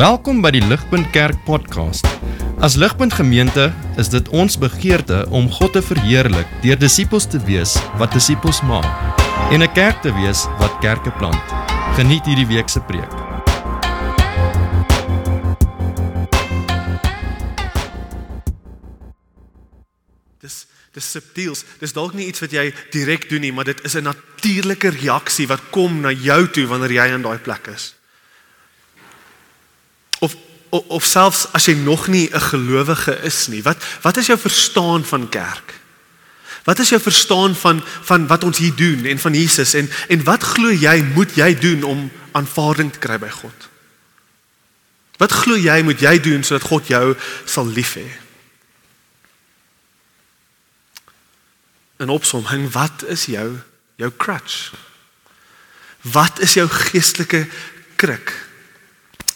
[0.00, 2.06] Welkom by die Ligpunt Kerk podcast.
[2.64, 3.66] As Ligpunt Gemeente
[4.00, 8.88] is dit ons begeerte om God te verheerlik deur disippels te wees wat disippels maak
[9.52, 11.44] en 'n kerk te wees wat kerke plant.
[12.00, 13.12] Geniet hierdie week se preek.
[20.40, 21.64] Dis dis subtiels.
[21.78, 25.46] Dis dalk nie iets wat jy direk doen nie, maar dit is 'n natuurlike reaksie
[25.46, 27.99] wat kom na jou toe wanneer jy in daai plek is.
[30.20, 30.36] Of
[30.70, 34.38] of, of selfs as jy nog nie 'n gelowige is nie, wat wat is jou
[34.38, 35.74] verstaan van kerk?
[36.64, 40.24] Wat is jou verstaan van van wat ons hier doen en van Jesus en en
[40.24, 43.68] wat glo jy moet jy doen om aanvaarding te kry by God?
[45.16, 48.08] Wat glo jy moet jy doen sodat God jou sal lief hê?
[51.98, 53.58] In opsomming, wat is jou
[53.96, 54.72] jou crutch?
[56.00, 57.48] Wat is jou geestelike
[57.96, 58.49] kruk?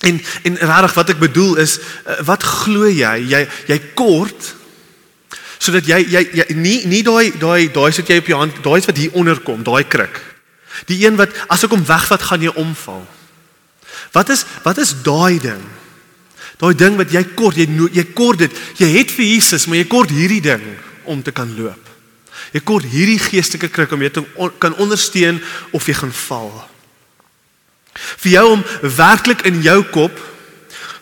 [0.04, 3.16] En en regtig wat ek bedoel is eh, wat glo jy?
[3.30, 4.52] Jy jy kort
[5.64, 8.78] sodat jy jy, jy nie nie daai daai daai sit jy op jou hand, daai
[8.82, 10.20] is wat hier onder kom, daai kruk.
[10.90, 13.04] Die een wat as ek hom wegvat gaan jy omval.
[14.12, 15.62] Wat is wat is daai ding?
[16.60, 18.60] Daai ding wat jy kort, jy jy kort dit.
[18.78, 20.62] Jy het vir Jesus, maar jy kort hierdie ding
[21.10, 21.80] om te kan loop.
[22.54, 25.40] Jy kort hierdie geestelike kruk om jy te on, kan ondersteun
[25.74, 26.52] of jy gaan val.
[27.94, 30.20] Vir jou om werklik in jou kop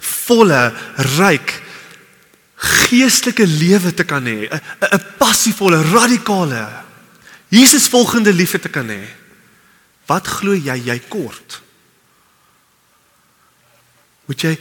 [0.01, 0.73] volle
[1.19, 1.59] ryk
[2.63, 4.61] geestelike lewe te kan hê, 'n
[4.93, 6.83] 'n passievolle, radikale
[7.53, 9.05] Jesus volgende liefde te kan hê.
[10.07, 11.61] Wat glo jy jy kort?
[14.25, 14.53] Moet jy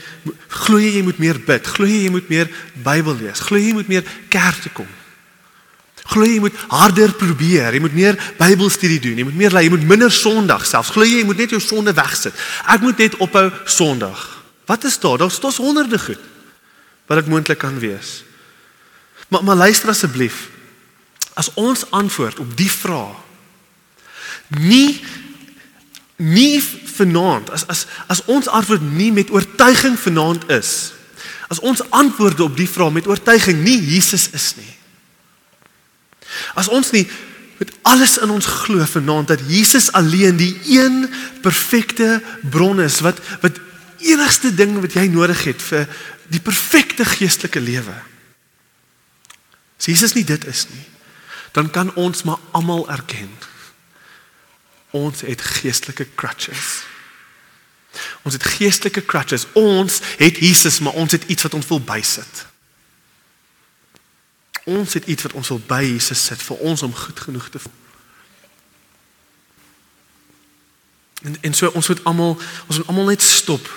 [0.48, 1.66] glo jy moet meer bid?
[1.66, 2.50] Glo jy jy moet meer
[2.84, 3.40] Bybel lees?
[3.40, 4.90] Glo jy jy moet meer kerk toe kom?
[6.10, 9.74] Glo jy moet harder probeer, jy moet meer Bybelstudie doen, jy moet meer lei, jy
[9.76, 10.90] moet minder Sondag selfs.
[10.94, 12.34] Glo jy jy moet net jou sonde wegsit.
[12.66, 14.24] Ek moet net ophou Sondag.
[14.66, 15.18] Wat is daar?
[15.22, 16.30] Daar's tog honderde goed
[17.06, 18.22] wat dit moontlik kan wees.
[19.28, 20.48] Maar maar luister asseblief.
[21.34, 23.20] As ons antwoord op die vraag
[24.48, 25.00] nie
[26.16, 26.62] nie
[26.96, 30.92] vanaand as as as ons antwoord nie met oortuiging vanaand is.
[31.48, 34.76] As ons antwoorde op die vraag met oortuiging nie Jesus is nie.
[36.54, 37.06] As ons nie
[37.58, 41.06] met alles in ons glo vanaand dat Jesus alleen die een
[41.42, 43.60] perfekte bron is wat wat
[44.02, 45.86] enigste ding wat jy nodig het vir
[46.32, 47.94] die perfekte geestelike lewe.
[49.78, 50.86] As Jesus nie dit is nie,
[51.52, 53.30] dan kan ons maar almal erken.
[54.90, 56.82] Ons het geestelike crutches.
[58.22, 59.46] Ons het geestelike crutches.
[59.52, 62.46] Ons het Jesus, maar ons het iets wat ons wil bysit.
[64.64, 67.58] Ons het iets wat ons wil by Jesus sit vir ons om goed genoeg te
[67.58, 67.78] voel.
[71.22, 72.36] En en so ons moet almal
[72.66, 73.68] ons moet almal net stop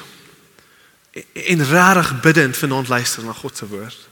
[1.33, 4.07] en regtig bidend vanaand luister na God se woord.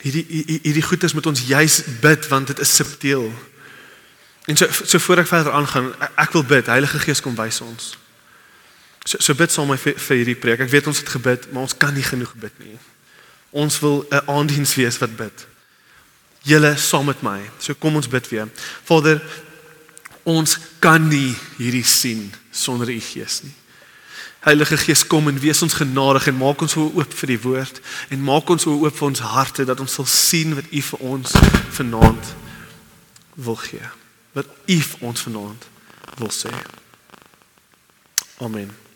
[0.00, 0.24] Hierdie
[0.62, 3.32] hierdie goed is met ons juis bid want dit is subtiel.
[4.44, 7.92] En so so voor ek verder aangaan, ek wil bid, Heilige Gees kom wys ons.
[9.10, 10.60] So so bid saam met vir, vir hierdie preek.
[10.62, 12.76] Ek weet ons het gebid, maar ons kan nie genoeg bid nie.
[13.50, 15.46] Ons wil 'n aandiens wees wat bid.
[16.46, 17.50] Julle saam met my.
[17.58, 18.48] So kom ons bid weer.
[18.84, 19.22] Vader,
[20.22, 23.54] ons kan nie hierdie sien sonder u Gees nie.
[24.40, 28.22] Heilige Gees kom en wees ons genadig en maak ons oop vir die woord en
[28.22, 31.32] maak ons oop vir ons harte dat ons sal sien wat u vir ons
[31.76, 32.34] vanaand
[33.34, 33.88] wil gee.
[34.32, 35.66] Wat u vir ons vanaand
[36.16, 36.54] wil sê.
[38.38, 38.89] Amen.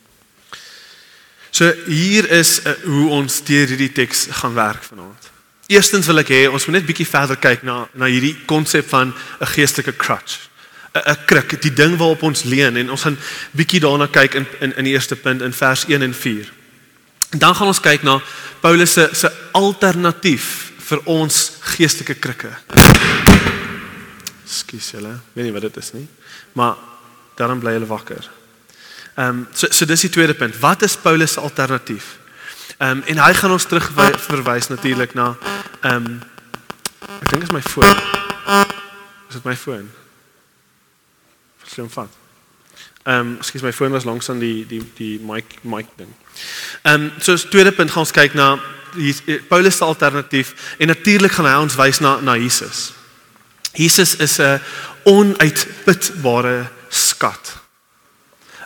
[1.54, 5.28] So hier is uh, hoe ons deur hierdie teks gaan werk vanaand.
[5.70, 9.14] Eerstens wil ek hê ons moet net bietjie verder kyk na na hierdie konsep van
[9.14, 10.50] 'n geestelike crutch.
[10.98, 13.18] 'n kruk, die ding waarop ons leun en ons gaan
[13.54, 16.52] bietjie daarna kyk in in in die eerste punt in vers 1 en 4.
[17.30, 18.20] En dan gaan ons kyk na
[18.60, 22.50] Paulus se se alternatief vir ons geestelike krikke.
[24.44, 26.08] Skus julle, weet nie wat dit is nie,
[26.52, 26.74] maar
[27.36, 28.43] daarom bly hulle wakker.
[29.14, 30.58] Ehm um, so so dis die tweede punt.
[30.58, 32.18] Wat is Paulus se alternatief?
[32.78, 33.90] Ehm um, en hy gaan ons terug
[34.26, 35.36] verwys natuurlik na
[35.80, 36.22] ehm um,
[37.20, 37.94] ek dink is my foon.
[39.28, 39.90] Is dit my foon?
[41.62, 42.10] Slim vat.
[43.04, 46.10] Ehm um, skus my foon was langs aan die die die mic mic ding.
[46.82, 48.58] Ehm um, so as tweede punt gaan ons kyk na
[48.94, 52.92] die Paulus se alternatief en natuurlik gaan hy ons wys na na Jesus.
[53.72, 54.60] Jesus is 'n
[55.04, 57.63] onuitputbare skat.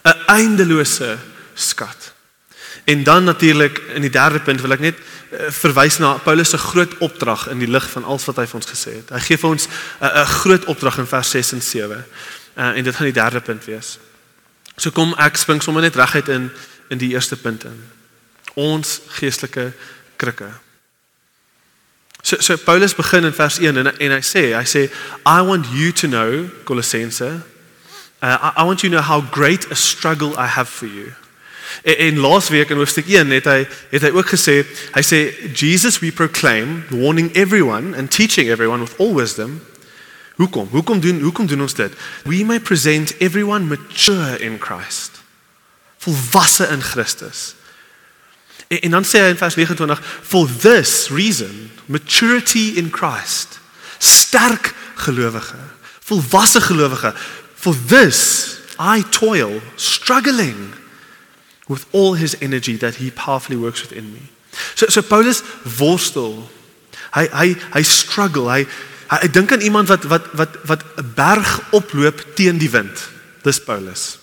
[0.08, 1.18] 'n eindelose
[1.54, 2.12] skat.
[2.84, 6.58] En dan natuurlik in die derde punt wil ek net uh, verwys na Paulus se
[6.58, 9.10] groot opdrag in die lig van alles wat hy vir ons gesê het.
[9.12, 9.68] Hy gee vir ons
[10.00, 12.04] 'n groot opdrag in vers 6 en 7.
[12.56, 13.98] Uh, en dit gaan die derde punt wees.
[14.76, 16.50] So kom ek spring sommer net reguit in
[16.88, 17.84] in die eerste punt in.
[18.54, 19.72] Ons geestelike
[20.16, 20.48] krikke.
[22.22, 24.88] So so Paulus begin in vers 1 en en hy sê hy sê
[25.26, 27.42] I want you to know Colossense
[28.22, 31.12] uh, I, I want you to know how great a struggle I have for you.
[31.82, 34.62] En, en laasweek in hoofstuk 1 het hy het hy ook gesê
[34.94, 35.18] hy sê
[35.54, 39.60] Jesus we proclaim warning everyone and teaching everyone with all wisdom
[40.38, 40.68] Hoekom?
[40.70, 41.92] Hoekom doen hoekom doen ons dit?
[42.22, 45.10] We may present everyone mature in Christ.
[45.98, 47.54] Volwasse in Christus.
[48.68, 53.58] En, en dan sê hy in vers 29 for this reason maturity in Christ.
[53.98, 55.58] Sterk gelowige,
[56.06, 57.14] volwasse gelowige.
[57.58, 60.72] For this I toil struggling
[61.68, 64.22] with all his energy that he powerfully works within me.
[64.74, 66.46] So so Paulus worstel.
[67.12, 68.48] Hy hy hy struggle.
[68.48, 68.66] Hy
[69.08, 73.08] Ek dink aan iemand wat wat wat wat 'n berg oploop teen die wind.
[73.42, 74.18] Dis Paulus.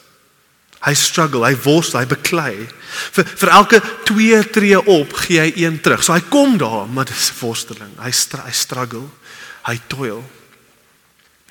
[0.85, 2.67] Hy struggle, hy worstel, hy beklei.
[3.11, 6.03] Vir vir elke 2 tree op, gee hy een terug.
[6.03, 7.89] So hy kom daar, maar dis worsteling.
[7.97, 8.11] Hy
[8.45, 9.09] hy struggle,
[9.65, 10.21] hy toil.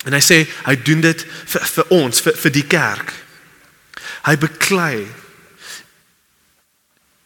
[0.05, 3.13] En hy sê hy doen dit vir vir ons, vir vir die kerk.
[4.25, 5.05] Hy beklei.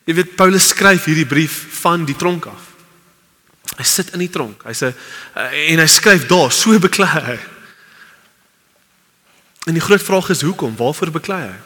[0.09, 2.69] Jy weet Paulus skryf hierdie brief van die tronk af.
[3.79, 4.63] Hy sit in die tronk.
[4.67, 4.93] Hy sê
[5.69, 7.39] en hy skryf daar, so beklei hy.
[9.69, 10.79] En die groot vraag is hoekom?
[10.79, 11.59] Waarvoor beklei hy?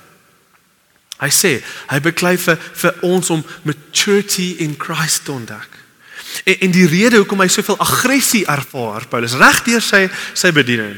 [1.23, 1.53] Hy sê
[1.93, 5.82] hy beklei vir vir ons om maturity in Christ te ontdek.
[6.45, 10.97] En, en die rede hoekom hy soveel aggressie ervaar, Paulus regdeur sy sy bediening.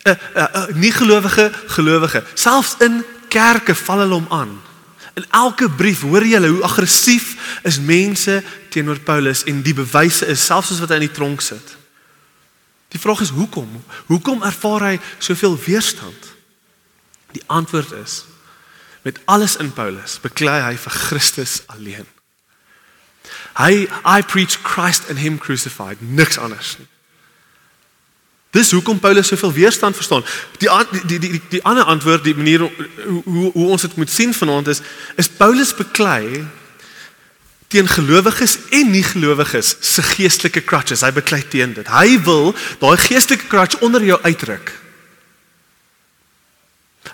[0.00, 4.60] 'n uh, 'n uh, uh, nie gelowige gelowige, selfs in kerke val hulle hom aan.
[5.14, 10.44] In elke brief hoor jy hoe aggressief is mense teenoor Paulus en die bewyse is
[10.44, 11.76] selfs as wat hy in die tronk sit.
[12.90, 13.68] Die vraag is hoekom?
[14.06, 16.30] Hoekom ervaar hy soveel weerstand?
[17.34, 18.24] Die antwoord is
[19.02, 22.08] met alles in Paulus beklei hy vir Christus alleen.
[23.58, 26.86] Hy I preach Christ and him crucified, niks anders nie.
[28.50, 30.24] Dis hoekom Paulus soveel weerstand verstaan.
[30.58, 34.10] Die die die die, die ander antwoord, die manier hoe hoe, hoe ons dit moet
[34.10, 34.80] sien vanaand is
[35.14, 36.46] is Paulus beklei
[37.70, 41.04] teen gelowiges en nie gelowiges se geestelike crutches.
[41.06, 41.86] Hy beklei teen dit.
[41.86, 42.50] Hy wil
[42.82, 44.74] daai geestelike crutch onder jou uitdruk.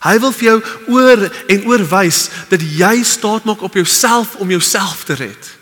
[0.07, 0.57] Hy wil vir jou
[0.97, 5.53] oor en oorwys dat jy staat maak op jouself om jouself te red.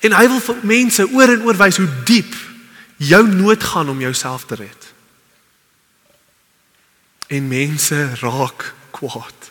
[0.00, 2.34] En hy wil vir mense oor en oorwys hoe diep
[2.96, 4.84] jou nood gaan om jouself te red
[7.26, 9.50] en mense raak kwaad.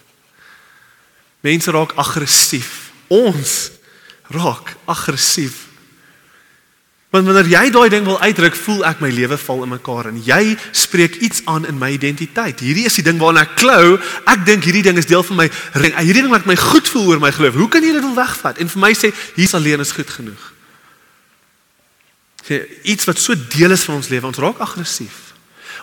[1.40, 2.92] Mense raak aggressief.
[3.08, 3.72] Ons
[4.32, 5.68] raak aggressief.
[7.14, 10.16] Want wanneer jy daai ding wil uitdruk, voel ek my lewe val in mekaar en
[10.26, 12.64] jy spreek iets aan in my identiteit.
[12.66, 14.00] Hierdie is die ding waarna ek klou.
[14.26, 15.46] Ek dink hierdie ding is deel van my
[15.78, 15.94] ring.
[16.00, 17.60] Hierdie ding laat my goed voel oor my geloof.
[17.62, 18.58] Hoe kan jy dit wil wegvat?
[18.58, 20.50] En vir my sê, hier's alleen is goed genoeg.
[22.42, 22.64] Sê
[22.96, 25.22] iets wat so deel is van ons lewe, ons raak aggressief.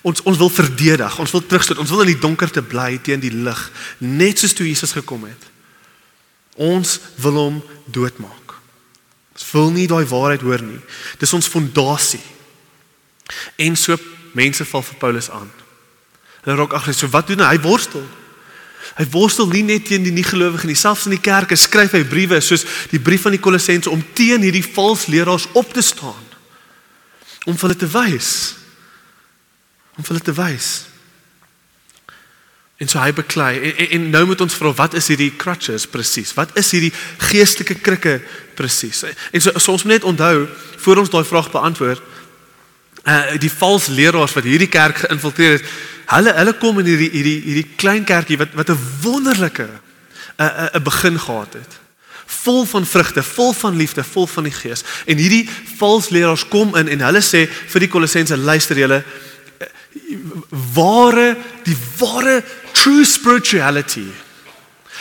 [0.02, 3.30] Ons ons wil verdedig, ons wil terugstoot, ons wil in die donkerte bly teen die
[3.30, 3.64] lig,
[4.02, 5.46] net soos toe Jesus gekom het.
[6.58, 8.39] Ons wil hom doodmaak.
[9.40, 10.80] Ons wil nie daai waarheid hoor nie.
[11.18, 12.20] Dis ons fondasie.
[13.56, 13.96] En so
[14.36, 15.48] mense val vir Paulus aan.
[16.44, 17.54] Hulle raak agter, so wat doen hy?
[17.56, 18.04] Hy worstel.
[18.98, 22.40] Hy worstel nie net teen die nie-gelowiges nie, selfs in die kerke skryf hy briewe
[22.42, 26.26] soos die brief van die Kolossense om teen hierdie valse leraars op te staan.
[27.48, 28.60] Om hulle te wys
[30.00, 30.70] om hulle te wys.
[32.80, 35.84] En so hy beklei en, en, en nou moet ons vra wat is hierdie crutches
[35.90, 36.32] presies?
[36.36, 36.92] Wat is hierdie
[37.28, 38.14] geestelike krikke
[38.56, 39.02] presies?
[39.04, 40.46] En so, so ons moet net onthou
[40.84, 42.00] voor ons daai vraag beantwoord,
[43.04, 45.68] uh die valse leraars wat hierdie kerk geïnfiltreer het,
[46.14, 49.78] hulle hulle kom in hierdie hierdie hierdie klein kerkie wat wat 'n wonderlike 'n
[50.40, 51.80] uh, 'n uh, 'n begin gehad het
[52.30, 54.84] vol van vrugte, vol van liefde, vol van die Gees.
[55.04, 59.02] En hierdie valse leraars kom in en hulle sê vir die Kolossense luister julle,
[60.74, 62.40] ware die ware
[62.72, 64.08] true spirituality.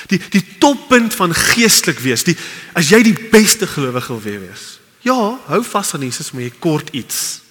[0.07, 2.23] Die die toppunt van geestelik wees.
[2.23, 2.37] Die
[2.77, 4.79] as jy die beste gelowige wil wees.
[5.05, 7.41] Ja hou vas aan Jesus maar jy kort iets.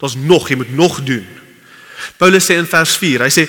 [0.00, 1.26] Daar's nog jy moet nog doen.
[2.16, 3.44] Paulus sê in vers 4 hy sê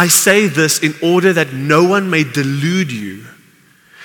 [0.00, 3.20] i say this in order that no one may delude you.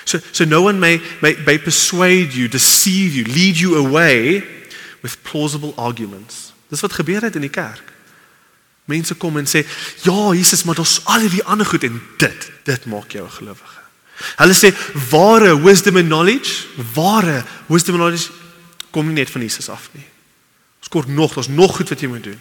[0.04, 4.44] So so no one may may, may persuade you deceive you lead you away
[5.02, 6.52] with plausible arguments.
[6.68, 7.95] Dis wat gebeur het in die kerk
[8.86, 9.66] Mense kom en sê,
[10.02, 13.80] "Ja, Jesus, maar daar's al hierdie ander goed en dit, dit maak jou 'n gelowige."
[14.36, 14.74] Hulle sê,
[15.10, 18.30] "Ware wisdom and knowledge, ware wisdom and knowledge
[18.90, 20.06] kom nie net van Jesus af nie.
[20.78, 22.40] Ons kort nog, daar's nog goed wat jy moet doen."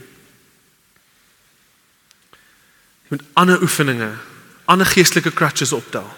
[3.01, 4.11] Jy moet ander oefeninge
[4.65, 6.17] ander geestelike crutches optel.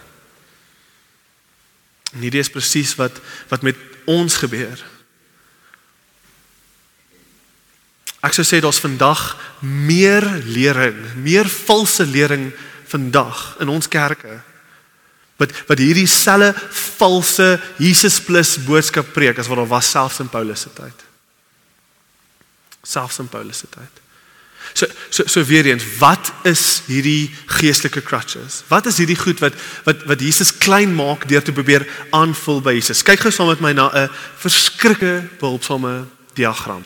[2.11, 4.83] En hierdie is presies wat wat met ons gebeur.
[8.27, 9.21] Ek sou sê daar's vandag
[9.63, 12.49] meer lering, meer valse lering
[12.91, 14.41] vandag in ons kerke.
[15.37, 16.49] Wat wat hierdie selle
[16.97, 21.05] valse Jesus plus boodskap preek as wat daar was selfs in Paulus se tyd.
[22.83, 24.03] Selfs in Paulus se tyd.
[24.73, 27.29] So so so weer eens, wat is hierdie
[27.59, 28.63] geestelike crutches?
[28.67, 29.55] Wat is hierdie goed wat
[29.85, 33.05] wat wat Jesus klein maak deur te probeer aanvul by Jesus?
[33.05, 34.09] Kyk gou saam met my na 'n
[34.41, 36.83] verskriklike behulpsame diagram.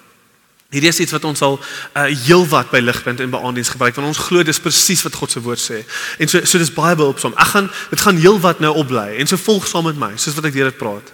[0.71, 4.07] Hierdie is iets wat ons al uh, heelwat by ligpunt en by aandiens gebruik want
[4.07, 5.81] ons glo dis presies wat God se woord sê.
[6.23, 7.35] En so so dis baie behulpsaam.
[7.35, 10.47] Ek gaan dit gaan heelwat nou opbly en so volg saam met my soos wat
[10.47, 11.11] ek deur dit praat.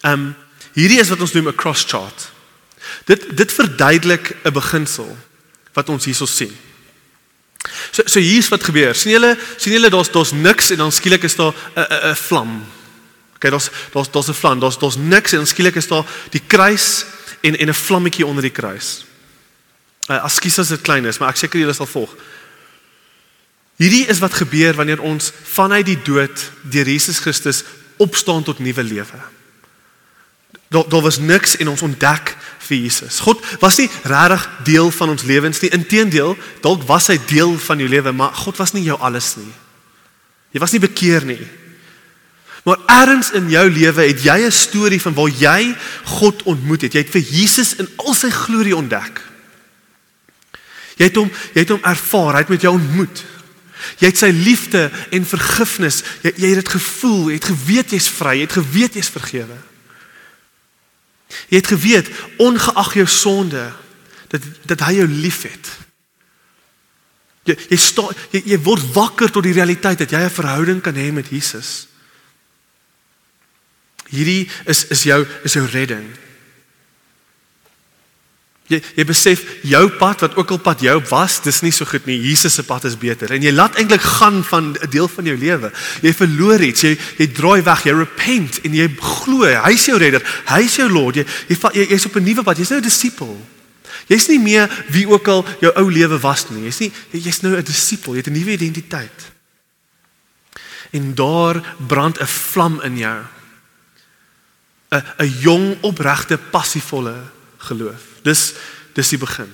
[0.00, 0.30] Ehm um,
[0.76, 2.30] hierdie is wat ons noem 'n cross chart.
[3.04, 5.12] Dit dit verduidelik 'n beginsel
[5.76, 6.56] wat ons hierso sien.
[7.92, 8.94] So so hier's wat gebeur.
[8.94, 12.16] sien julle sien julle daar's daar's niks en dan skielik is daar 'n 'n 'n
[12.16, 12.64] vlam.
[13.36, 14.60] Okay, daar's daar's daar's 'n vlam.
[14.60, 17.04] Daar's daar's niks en dan skielik is daar die kruis
[17.46, 19.04] en en 'n vlammetjie onder die kruis.
[20.10, 22.12] Uh, Askies as dit klein is, maar ek seker julle sal volg.
[23.76, 27.64] Hierdie is wat gebeur wanneer ons vanuit die dood deur Jesus Christus
[27.96, 29.20] opstaan tot nuwe lewe.
[30.68, 33.20] Daar daar was niks en ons ontdek vir Jesus.
[33.20, 35.70] God was nie regtig deel van ons lewens nie.
[35.70, 39.52] Inteendeel, dalk was hy deel van jou lewe, maar God was nie jou alles nie.
[40.50, 41.42] Jy was nie bekeer nie.
[42.66, 46.92] Maar ergens in jou lewe het jy 'n storie van waar jy God ontmoet het.
[46.92, 49.22] Jy het vir Jesus in al sy glorie ontdek.
[50.96, 53.24] Jy het hom jy het hom ervaar, hy het met jou ontmoet.
[53.98, 58.08] Jy het sy liefde en vergifnis, jy, jy het dit gevoel, jy het geweet jy's
[58.08, 59.58] vry, jy het geweet jy's vergewe.
[61.48, 63.72] Jy het geweet ongeag jou sonde
[64.28, 65.76] dat dat hy jou liefhet.
[67.44, 70.94] Jy jy, sta, jy jy word wakker tot die realiteit dat jy 'n verhouding kan
[70.94, 71.86] hê met Jesus.
[74.10, 76.06] Hierdie is is jou is jou redding.
[78.66, 82.06] Jy jy besef jou pad wat ook al pad jou was, dis nie so goed
[82.10, 82.16] nie.
[82.18, 83.30] Jesus se pad is beter.
[83.34, 85.70] En jy laat eintlik gaan van 'n deel van jou lewe.
[86.02, 86.80] Jy verloor iets.
[86.82, 87.84] Jy jy draai weg.
[87.84, 90.22] Jy repent en jy glo hy is jou redder.
[90.46, 91.16] Hy is jou Lord.
[91.16, 91.26] Jy
[91.74, 92.58] jy jy's op 'n nuwe pad.
[92.58, 93.46] Jy's nou 'n disipel.
[94.08, 96.64] Jy's nie meer wie ook al jou ou lewe was nie.
[96.64, 98.14] Jy's nie jy's nou 'n disipel.
[98.14, 99.32] Jy het 'n nuwe identiteit.
[100.90, 103.35] En daar brand 'n vlam in jou.
[104.90, 107.14] 'n 'n jong, opregte, passievolle
[107.58, 108.02] geloof.
[108.22, 108.54] Dis
[108.92, 109.52] dis die begin.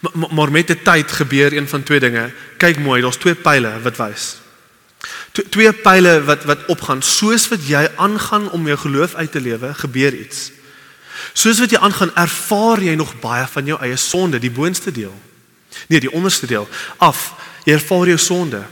[0.00, 2.30] Maar, maar met die tyd gebeur een van twee dinge.
[2.56, 4.36] Kyk mooi, daar's twee pile wat wys.
[5.32, 7.02] Twee pile wat wat opgaan.
[7.02, 10.50] Soos wat jy aangaan om jou geloof uit te lewe, gebeur iets.
[11.32, 15.14] Soos wat jy aangaan, ervaar jy nog baie van jou eie sonde, die boonste deel.
[15.86, 16.68] Nee, die onderste deel.
[16.96, 17.32] Af,
[17.64, 18.64] jy ervaar jou sonde.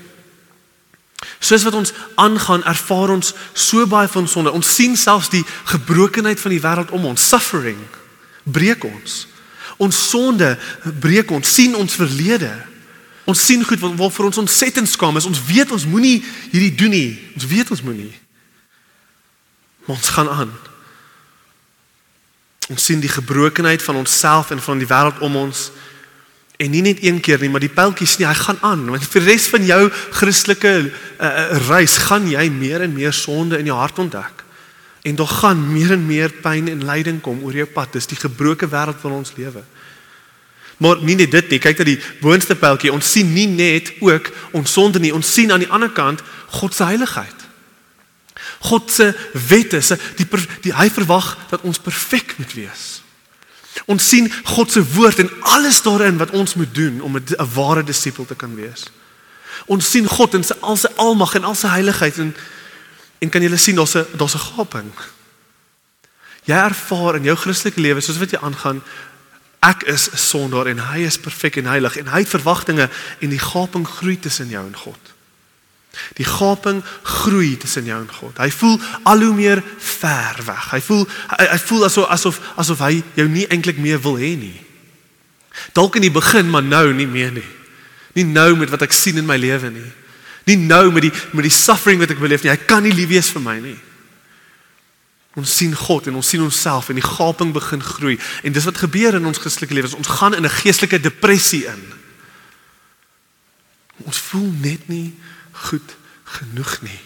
[1.38, 4.52] Soos wat ons aangaan, ervaar ons so baie van sonde.
[4.52, 7.78] Ons sien selfs die gebrokenheid van die wêreld om ons, suffering
[8.48, 9.26] breek ons.
[9.78, 10.56] Ons sonde
[11.02, 12.50] breek ons, sien ons verlede.
[13.28, 15.28] Ons sien goed wat waarvoor ons ontsettend skaam is.
[15.28, 17.10] Ons weet ons moenie hierdie doen nie.
[17.36, 18.14] Ons weet ons moenie.
[19.84, 20.54] Maar ons gaan aan.
[22.72, 25.68] Ons sien die gebrokenheid van onsself en van die wêreld om ons
[26.58, 28.82] en nie net een keer nie, maar die pyltjies nie, hy gaan aan.
[28.90, 29.82] Want vir die res van jou
[30.18, 31.30] Christelike uh,
[31.68, 34.42] reis gaan jy meer en meer sonde in jou hart ontdek.
[35.06, 37.94] En daar gaan meer en meer pyn en lyding kom oor jou pad.
[37.94, 39.62] Dis die gebroke wêreld van ons lewe.
[40.82, 41.62] Maar nie net dit nie.
[41.62, 45.54] Kyk dat die boonste pyltjie, ons sien nie net ook ons sonde nie, ons sien
[45.54, 46.26] aan die ander kant
[46.58, 47.46] God se heiligheid.
[48.66, 49.12] God se
[49.46, 50.26] wette, se die,
[50.66, 52.97] die hy verwag dat ons perfek moet wees.
[53.88, 57.84] Ons sien God se woord en alles daarin wat ons moet doen om 'n ware
[57.84, 58.90] disipel te kan wees.
[59.66, 62.34] Ons sien God in sy al sy almag en al sy heiligheid en
[63.18, 64.92] En kan jy sien daar's 'n daar's 'n gaping.
[66.44, 68.82] Jy ervaar in jou Christelike lewe soos wat jy aangaan,
[69.58, 73.28] ek is 'n sondaar en hy is perfek en heilig en hy het verwagtinge en
[73.28, 74.98] die gaping groei tussen jou en God.
[76.18, 78.38] Die gaping groei tussen jou en God.
[78.38, 78.78] Hy voel
[79.08, 80.70] al hoe meer ver weg.
[80.70, 84.34] Hy voel hy, hy voel asof asof asof hy jou nie eintlik meer wil hê
[84.38, 84.56] nie.
[85.74, 87.46] Dalk in die begin, maar nou nie meer nie.
[88.14, 89.90] Nie nou met wat ek sien in my lewe nie.
[90.48, 92.54] Nie nou met die met die suffering wat ek beleef nie.
[92.54, 93.76] Hy kan nie lief wees vir my nie.
[95.38, 98.80] Ons sien God en ons sien onsself en die gaping begin groei en dis wat
[98.80, 99.94] gebeur in ons Christelike lewens.
[99.98, 101.82] Ons gaan in 'n geestelike depressie in.
[104.06, 105.14] Ons voel net nie
[105.66, 105.96] goed
[106.38, 107.00] genoeg nie.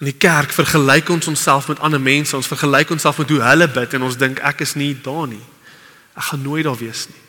[0.00, 2.36] In die kerk vergelyk ons onsself met ander mense.
[2.36, 5.42] Ons vergelyk onsself met hoe hulle bid en ons dink ek is nie daar nie.
[6.16, 7.24] Ek gaan nooit daar wees nie.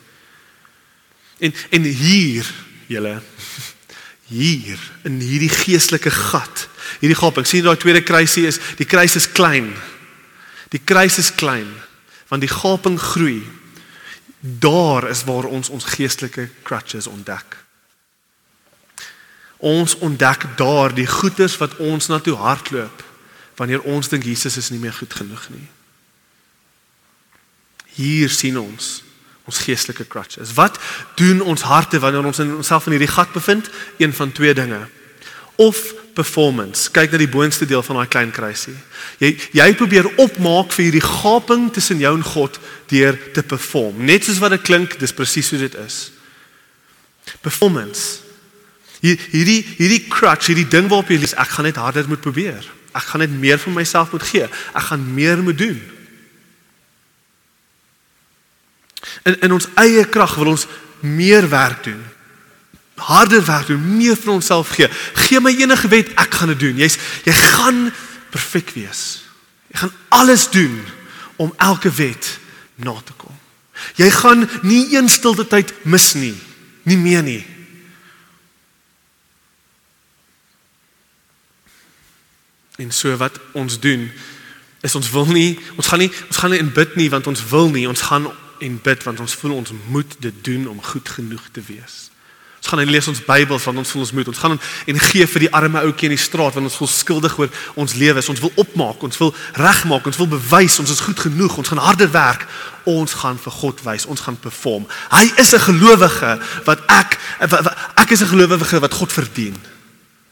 [1.48, 2.48] En en hier
[2.88, 3.18] julle
[4.32, 6.66] hier in hierdie geestelike gat.
[7.02, 7.46] Hierdie gaping.
[7.46, 9.74] sien daai tweede kruisie is die kruis is klein.
[10.72, 11.68] Die kruis is klein
[12.32, 13.42] want die gaping groei.
[14.40, 17.58] Daar is waar ons ons geestelike crutches ontdek.
[19.62, 23.04] Ons ontdek daar die goeders wat ons na toe hardloop
[23.60, 25.68] wanneer ons dink Jesus is nie meer goed genoeg nie.
[27.94, 29.02] Hier sien ons
[29.46, 30.54] ons geestelike crutches.
[30.54, 30.78] Wat
[31.18, 33.68] doen ons harte wanneer ons in onsself in hierdie gat bevind?
[33.98, 34.78] Een van twee dinge.
[35.62, 35.82] Of
[36.14, 36.90] performance.
[36.94, 38.74] Kyk na die boonste deel van daai klein kruisie.
[39.22, 42.58] Jy jy probeer opmaak vir hierdie gaping tussen jou en God
[42.92, 44.04] deur te perform.
[44.06, 46.04] Net soos wat dit klink, dis presies hoe dit is.
[47.42, 48.21] Performance.
[49.02, 52.62] Hier hierdie hierdie crutch, hierdie ding waarop jy lees, ek gaan net harder moet probeer.
[52.94, 54.46] Ek gaan net meer van myself moet gee.
[54.46, 55.80] Ek gaan meer moet doen.
[59.26, 60.68] In in ons eie krag wil ons
[61.02, 61.98] meer werk doen.
[63.02, 64.86] Harder werk doen, meer vir onsself gee.
[65.26, 66.78] Gee my enige wet, ek gaan dit doen.
[66.84, 67.88] Jy's jy gaan
[68.30, 69.24] perfek wees.
[69.72, 70.78] Jy gaan alles doen
[71.42, 72.36] om elke wet
[72.78, 73.34] na te kom.
[73.98, 76.36] Jy gaan nie een stilte tyd mis nie.
[76.86, 77.42] Nie meer nie.
[82.82, 84.08] En so wat ons doen
[84.82, 87.42] is ons wil nie ons gaan nie ons gaan nie in bid nie want ons
[87.52, 88.26] wil nie ons gaan
[88.62, 92.08] en bid want ons voel ons moet dit doen om goed genoeg te wees.
[92.62, 94.28] Ons gaan en lees ons Bybel want ons voel ons moet.
[94.30, 94.52] Ons gaan
[94.86, 97.50] en gee vir die arme ouetjie in die straat want ons voel skuldig oor
[97.82, 98.22] ons lewe.
[98.22, 101.56] Ons wil opmaak, ons wil regmaak, ons wil bewys ons is goed genoeg.
[101.58, 102.46] Ons gaan harder werk.
[102.86, 104.06] Ons gaan vir God wys.
[104.06, 104.86] Ons gaan perform.
[105.10, 107.18] Hy is 'n gelowige wat ek
[107.98, 109.58] ek is 'n gelowige wat God verdien.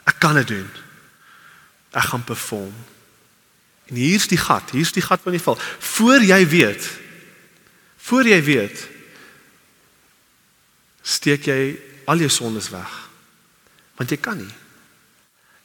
[0.07, 0.71] Ek kan dit doen.
[1.91, 2.75] Ek gaan perform.
[3.91, 4.71] En hier's die gat.
[4.71, 5.59] Hier's die gat wat jy val.
[5.79, 6.91] Voor jy weet
[8.11, 8.81] voor jy weet
[11.07, 11.61] steek jy
[12.11, 12.91] al jou sondes weg.
[13.99, 14.55] Want jy kan nie.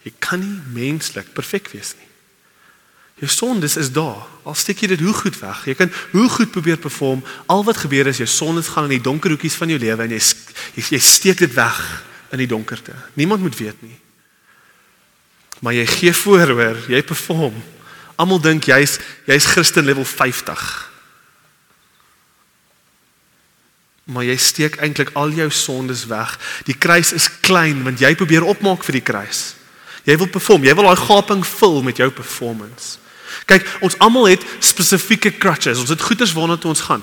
[0.05, 2.09] Jy kan nie menslik perfek wees nie.
[3.23, 4.25] Jou sondes is daar.
[4.43, 5.63] Al steek jy dit hoe goed weg.
[5.71, 7.23] Jy kan hoe goed probeer perform.
[7.51, 10.15] Al wat gebeur is jou sondes gaan in die donker hoekies van jou lewe en
[10.17, 10.21] jy,
[10.91, 11.81] jy steek dit weg
[12.35, 12.93] in die donkerte.
[13.15, 13.95] Niemand moet weet nie.
[15.65, 17.55] Maar jy gee voor hoor, jy perform.
[18.21, 20.65] Almal dink jy's jy's Christen level 50.
[24.13, 26.35] Maar jy steek eintlik al jou sondes weg.
[26.69, 29.55] Die kruis is klein want jy probeer opmaak vir die kruis.
[30.05, 32.99] Jy wil perform, jy wil daai gaping vul met jou performance.
[33.49, 35.81] Kyk, ons almal het spesifieke crutches.
[35.81, 37.01] Ons het goeders waarna toe ons gaan.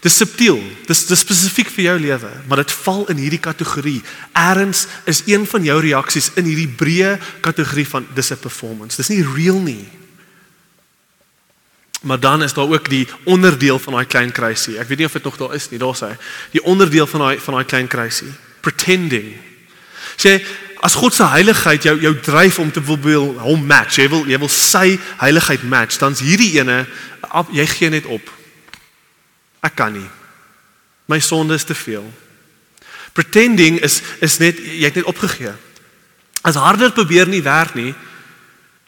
[0.00, 0.60] Dis subtiel.
[0.86, 4.00] Dis dis spesifiek vir jou lewe, maar dit val in hierdie kategorie.
[4.32, 8.96] Erns is een van jou reaksies in hierdie breë kategorie van dis 'n performance.
[8.96, 9.86] Dis nie real nie.
[12.02, 14.78] Maar dan is daar ook die onderdeel van daai klein kruisie.
[14.78, 16.16] Ek weet nie of dit nog daar is nie, daar sê.
[16.50, 18.32] Die onderdeel van daai van daai klein kruisie.
[18.60, 19.34] Pretending.
[20.16, 20.44] Sê
[20.80, 24.38] as God se heiligheid jou jou dryf om te wil hom match, jy wil jy
[24.38, 26.86] wil sy heiligheid match, dan's hierdie ene
[27.52, 28.35] jy gee net op.
[29.66, 30.06] Ek kan nie.
[31.10, 32.06] My sonde is te veel.
[33.16, 35.54] Pretending is is net jy het net opgegee.
[36.46, 37.94] As harder probeer nie werk nie,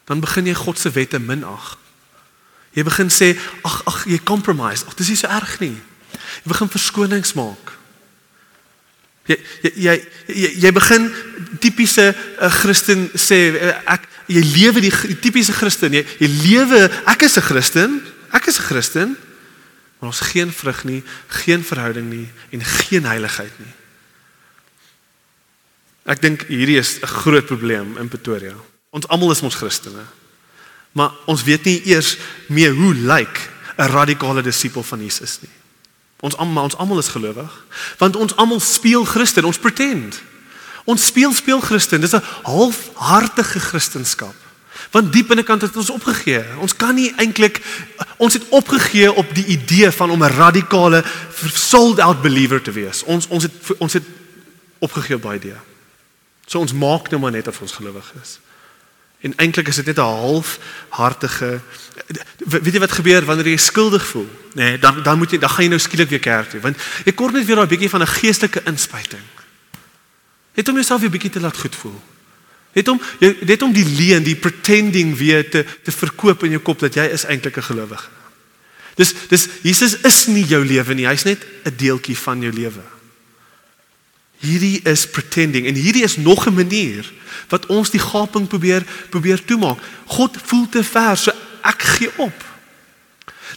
[0.07, 1.77] dan begin jy God se wette minag.
[2.77, 3.33] Jy begin sê,
[3.67, 4.87] ag ag, jy compromise.
[4.87, 5.75] Ag, dis nie so erg nie.
[6.45, 7.73] Jy begin verskonings maak.
[9.29, 9.95] Jy jy jy
[10.33, 11.09] jy, jy begin
[11.61, 15.97] tipiese uh, Christen sê uh, ek jy lewe die, die tipiese Christen.
[15.99, 17.99] Jy jy lewe ek is 'n Christen.
[18.33, 19.17] Ek is 'n Christen.
[19.99, 23.75] Maar ons geen vrug nie, geen verhouding nie en geen heiligheid nie.
[26.09, 28.55] Ek dink hierdie is 'n groot probleem in Pretoria.
[28.91, 30.05] Ons almal is mos Christene.
[30.93, 32.17] Maar ons weet nie eers
[32.49, 35.51] meer hoe lyk 'n radikale disipel van Jesus nie.
[36.21, 37.65] Ons almal ons almal is gelowig,
[37.99, 40.21] want ons almal speel Christen, ons pretend.
[40.85, 44.35] Ons speel speel Christen, dis 'n halfhartige Christendom.
[44.91, 46.43] Want diep binnekant het ons opgegee.
[46.61, 47.61] Ons kan nie eintlik
[48.17, 51.05] ons het opgegee op die idee van om 'n radikale
[51.53, 53.03] sold out believer te wees.
[53.05, 54.05] Ons ons het ons het
[54.79, 55.61] opgegee op daai idee.
[56.47, 58.39] So ons maak nou maar net of ons gelowig is.
[59.21, 61.61] En eintlik is dit net 'n halfhartige
[62.37, 64.29] weet jy wat gebeur wanneer jy skuldig voel?
[64.55, 66.77] Nê, nee, dan dan moet jy dan gaan jy nou skielik weer kerk toe, want
[67.05, 69.27] jy kort net weer daai bietjie van 'n geestelike inspuiting.
[70.55, 72.01] Net om jouself weer bietjie te laat goed voel.
[72.73, 73.01] Net om
[73.41, 77.09] net om die leuen, die pretending weer te te verkoop in jou kop dat jy
[77.13, 78.09] is eintlik 'n gelowige.
[78.95, 82.83] Dis dis Jesus is nie jou lewe nie, hy's net 'n deeltjie van jou lewe.
[84.39, 87.13] Hierdie is pretending en hierdie is nog 'n manier
[87.49, 89.79] wat ons die gaping probeer probeer toemaak.
[90.07, 92.45] God voel te ver, so ek gee op.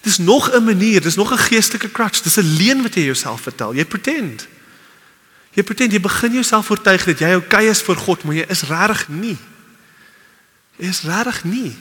[0.02, 2.22] Dis nog 'n manier, dis nog 'n geestelike crutch.
[2.22, 3.74] Dis 'n leuen wat jy jouself vertel.
[3.76, 4.48] Jy pretend.
[5.52, 8.64] Jy pretend jy begin jouself oortuig dat jy okay is vir God, maar jy is
[8.70, 9.38] regtig nie.
[10.80, 11.74] Jy is regtig nie.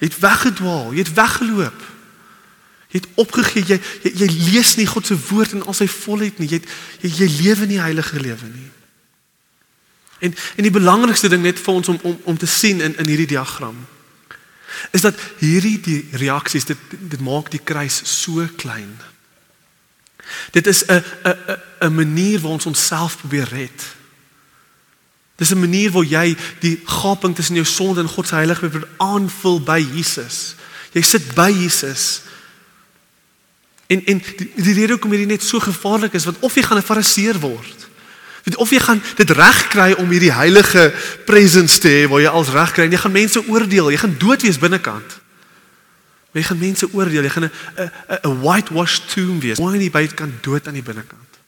[0.00, 1.86] Jy het weggedwaal, jy het weggeloop.
[2.90, 6.40] Jy het opgegee, jy, jy jy lees nie God se woord in al sy volheid
[6.42, 6.48] nie.
[6.50, 6.68] Jy het,
[7.04, 8.68] jy, jy lewe nie heilige lewe nie.
[10.20, 13.08] En en die belangrikste ding net vir ons om om om te sien in in
[13.08, 13.78] hierdie diagram
[14.90, 18.92] is dat hierdie die reaksies dit dit maak die kruis so klein.
[20.50, 21.36] Dit is 'n 'n
[21.80, 23.82] 'n manier waar ons onsself probeer red.
[25.36, 28.88] Dis 'n manier waar jy die gaping tussen jou sonde en God se heiligheid probeer
[28.96, 30.54] aanvul by Jesus.
[30.92, 32.22] Jy sit by Jesus.
[33.86, 36.78] En en die, die rede hoekom hierdie net so gevaarlik is, want of jy gaan
[36.78, 37.88] 'n fariseer word,
[38.56, 40.92] of jy gaan dit reg kry om hierdie heilige
[41.26, 44.18] presence te hê waar jy als reg kry en jy gaan mense oordeel, jy gaan
[44.18, 45.20] dood wees binnekant.
[46.32, 47.90] Jy gaan mense oordeel, jy gaan 'n 'n
[48.22, 49.58] 'n whitewashed tomb wees.
[49.58, 51.38] Mooi aan die buitekant dood aan die binnekant.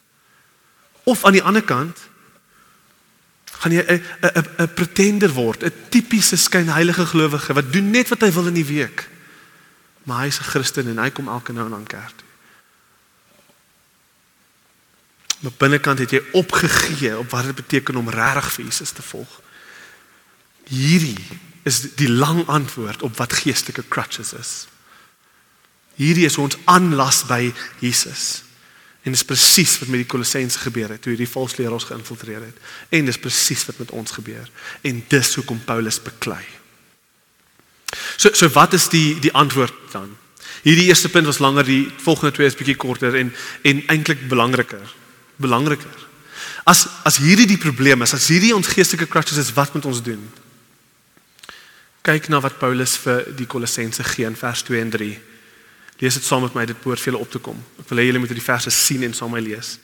[1.03, 1.97] Of aan die ander kant
[3.63, 8.21] gaan jy 'n 'n 'n pretender word, 'n tipiese skynheilige gelowige wat doen net wat
[8.21, 9.09] hy wil in die week.
[10.03, 12.27] Maar hy's 'n Christen en hy kom elke nou en dan kerk toe.
[15.39, 19.41] Maar binnekant het jy opgegee op wat dit beteken om regtig vir Jesus te volg.
[20.63, 21.19] Hierdie
[21.63, 24.67] is die lang antwoord op wat geestelike crutches is.
[25.99, 27.53] Hierdie is ons aanlas by
[27.83, 28.43] Jesus.
[29.03, 32.59] En dis presies wat met die Kolossense gebeur het toe hierdie valse leraars geïnfiltreer het.
[32.89, 34.47] En dis presies wat met ons gebeur.
[34.81, 36.43] En dis hoekom Paulus beklei.
[38.17, 40.15] So so wat is die die antwoord dan?
[40.63, 44.95] Hierdie eerste punt was langer, die volgende twee is bietjie korter en en eintlik belangriker.
[45.35, 46.07] Belangriker.
[46.63, 50.01] As as hierdie die probleem is, as hierdie ons geestelike crutches is, wat moet ons
[50.01, 50.23] doen?
[52.03, 55.11] Kyk na wat Paulus vir die Kolossense gee in vers 2 en 3.
[55.97, 57.59] Lees dit saam met my dit behoort vir julle op te kom.
[57.79, 59.77] Ek wil hê julle moet die verse sien en saam met my lees.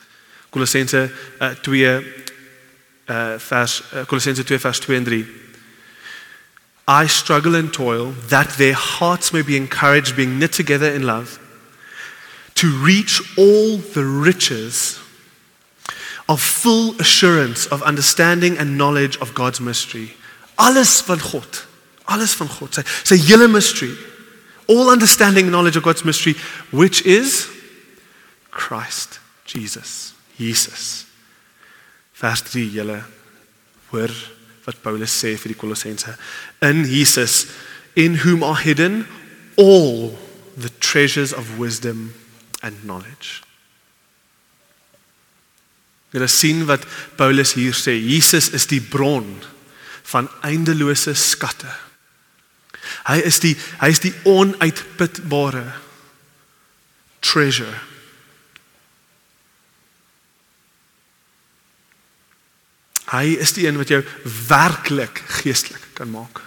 [0.50, 1.06] Kolossense
[1.42, 1.92] uh, 2
[3.10, 5.22] uh vers uh, Kolossense 2 vers 2 en 3.
[6.90, 11.40] I struggle and toil that their hearts may be encouraged being knit together in love
[12.56, 15.00] to reach all the riches
[16.28, 20.16] of full assurance of understanding and knowledge of God's mystery.
[20.56, 21.66] Alles van God.
[22.06, 22.74] Alles van God.
[22.74, 23.94] Sy sy hele mystery
[24.70, 26.36] all understanding and knowledge of God's mystery,
[26.72, 27.50] which is
[28.52, 30.14] Christ Jesus.
[30.38, 31.06] Jesus.
[32.14, 33.02] Vers 3 julle
[33.90, 34.14] hoor
[34.66, 36.14] wat Paulus sê vir die Kolossense.
[36.62, 37.48] In Jesus
[37.98, 39.08] in whom are hidden
[39.58, 40.14] all
[40.56, 42.14] the treasures of wisdom
[42.62, 43.42] and knowledge.
[46.14, 46.86] Julle sien wat
[47.18, 49.28] Paulus hier sê, Jesus is die bron
[50.10, 51.89] van eindelose skatte.
[53.08, 55.66] Hy is die hy is die onuitputbare
[57.20, 57.78] treasure.
[63.10, 64.04] Hy is die een wat jou
[64.48, 66.44] werklik geestelik kan maak.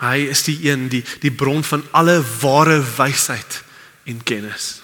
[0.00, 3.62] Hy is die een die die bron van alle ware wysheid
[4.08, 4.78] en kennis.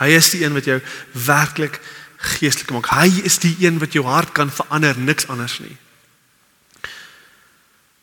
[0.00, 0.76] Hy is die een wat jou
[1.24, 1.80] werklik
[2.20, 2.90] geestelik maak.
[2.92, 5.76] Hy is die een wat jou hart kan verander, niks anders nie.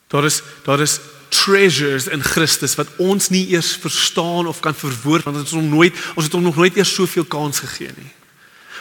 [0.08, 5.28] Daar is daar is treasures in Christus wat ons nie eers verstaan of kan verwoord
[5.28, 8.12] want ons het hom nooit ons het hom nog nooit eers soveel kans gegee nie.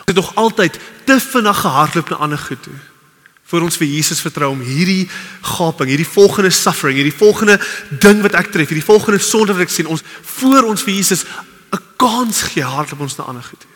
[0.07, 2.77] Ons het nog altyd te vinnig gehardloop na ander goed toe.
[3.47, 5.09] Vir ons vir Jesus vertrou om hierdie
[5.43, 7.61] gaping, hierdie volgende suffering, hierdie volgende
[8.03, 10.03] ding wat ek tref, hierdie volgende sonde wat ek sien, ons
[10.39, 11.25] voor ons vir Jesus
[11.75, 13.75] 'n kans gee hardloop ons na ander goed toe.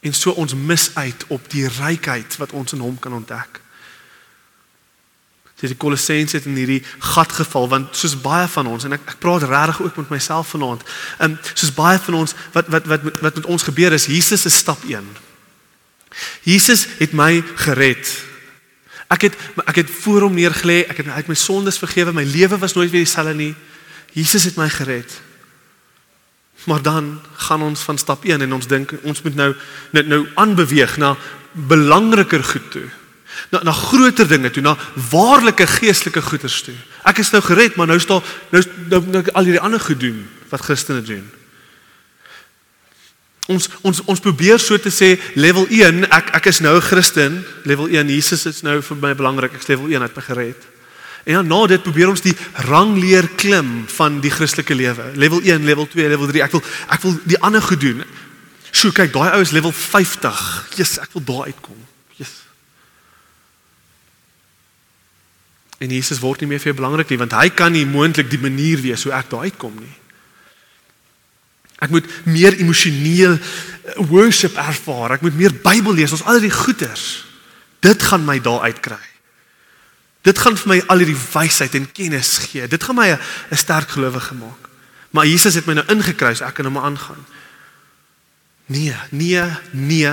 [0.00, 3.59] En so ons mis uit op die rykheid wat ons in hom kan ontdek.
[5.60, 6.80] Dit die Kolossense het in hierdie
[7.12, 10.54] gat geval want soos baie van ons en ek, ek praat regtig ook met myself
[10.54, 10.84] vanaand.
[11.18, 14.46] Ehm um, soos baie van ons wat wat wat wat met ons gebeur is Jesus
[14.48, 15.04] is stap 1.
[16.48, 18.08] Jesus het my gered.
[19.12, 22.58] Ek het ek het voor hom neergelê, ek het het my sondes vergewe, my lewe
[22.58, 23.54] was nooit weer dieselfde nie.
[24.16, 25.12] Jesus het my gered.
[26.64, 29.52] Maar dan gaan ons van stap 1 en ons dink ons moet nou
[29.92, 31.16] nou nou aanbeweeg na
[31.52, 32.88] belangriker goed toe
[33.50, 34.76] na na groter dinge toe, na
[35.10, 36.76] waarlike geestelike goederes toe.
[37.04, 40.24] Ek is nou gered, maar nou staan nou, nou nou al hierdie ander goed doen
[40.50, 41.26] wat Christene doen.
[43.50, 47.44] Ons ons ons probeer so te sê level 1, ek ek is nou 'n Christen,
[47.64, 50.62] level 1 Jesus is nou vir my belangrik, ek is level 1 het my gered.
[51.24, 55.12] En dan na dit probeer ons die rangleer klim van die Christelike lewe.
[55.14, 56.42] Level 1, level 2, level 3.
[56.42, 58.04] Ek wil ek wil die ander goed doen.
[58.70, 60.40] Sjoe, kyk, daai ou is level 50.
[60.76, 61.89] Jesus, ek wil daar uitkom.
[65.80, 68.40] En Jesus word nie meer vir jou belangrik nie want hy kan nie moontlik die
[68.40, 69.96] manier wees hoe ek daar uitkom nie.
[71.80, 75.16] Ek moet meer emosioneel eh, worship ervaar.
[75.16, 76.12] Ek moet meer Bybel lees.
[76.12, 77.24] Ons al die goeders.
[77.80, 79.00] Dit gaan my daar uitkry.
[80.28, 82.68] Dit gaan vir my al hierdie wysheid en kennis gee.
[82.68, 84.68] Dit gaan my 'n sterk gelowige maak.
[85.10, 87.24] Maar Jesus het my nou ingekruis, ek kan hom aangaan.
[88.66, 90.12] Nee, nee, nee,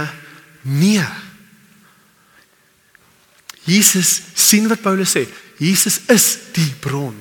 [0.61, 1.05] nee.
[3.63, 5.27] Jesus sien wat Paulus sê.
[5.57, 7.15] Jesus is die bron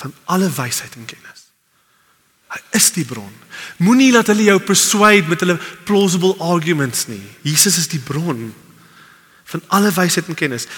[0.00, 1.46] van alle wysheid en kennis.
[2.54, 3.32] Hy is die bron.
[3.82, 5.56] Moenie laat hulle jou persuade met hulle
[5.88, 7.22] plausible arguments nie.
[7.42, 8.46] Jesus is die bron
[9.50, 10.68] van alle wysheid en kennis.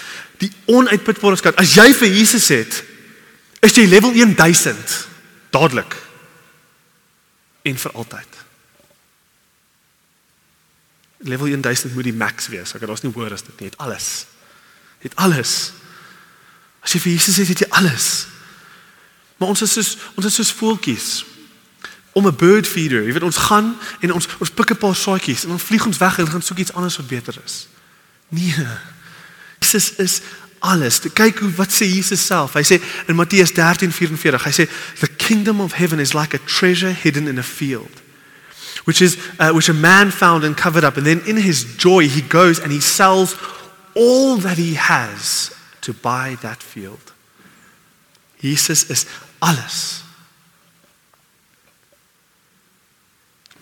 [0.41, 1.57] Die onuitputbare skat.
[1.61, 2.81] As jy vir Jesus het,
[3.63, 4.97] is jy level 1000
[5.53, 5.95] dadelik
[7.67, 8.41] en vir altyd.
[11.27, 12.75] Level 1000 moet die max wees.
[12.75, 13.71] Ek het daar's nie hoor as dit nie.
[13.71, 14.09] Het alles.
[15.01, 15.55] Het alles.
[16.87, 18.27] As jy vir Jesus het, het jy alles.
[19.37, 21.25] Maar ons is soos ons is soos voeltjies
[22.15, 23.03] om 'n bird feeder.
[23.03, 25.97] Jy weet ons gaan en ons ons pik 'n paar saadjies en dan vlieg ons
[25.97, 27.67] weg en gaan soek iets anders wat beter is.
[28.29, 28.55] Nee.
[29.59, 30.21] Jesus is
[30.59, 30.99] alles.
[31.13, 32.53] Kyk hoe wat sê Jesus self.
[32.53, 34.69] Hy sê in Matteus 13:44, hy sê
[34.99, 38.01] the kingdom of heaven is like a treasure hidden in a field.
[38.83, 42.07] Which is uh, which a man found and covered up and then in his joy
[42.07, 43.35] he goes and he sells
[43.93, 45.56] all that he has
[45.87, 47.13] to buy that field.
[48.39, 49.05] Jesus is
[49.39, 50.03] alles.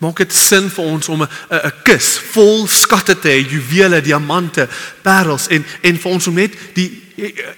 [0.02, 4.68] Maak dit sin vir ons om 'n 'n kus vol skatte te hê, juwele, diamante,
[5.02, 7.04] parels en en vir ons om net die